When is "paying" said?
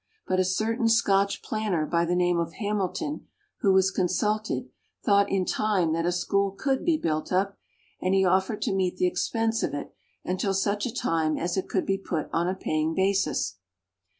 12.55-12.95